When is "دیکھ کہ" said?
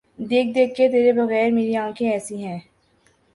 0.55-0.87